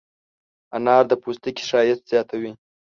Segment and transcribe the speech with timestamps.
[0.75, 2.51] انار د پوستکي ښایست زیاتوي.